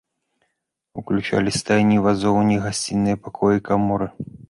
Уключалі 1.01 1.53
стайні, 1.59 2.01
вазоўні, 2.07 2.61
гасціныя 2.67 3.23
пакоі, 3.29 3.57
каморы. 3.73 4.15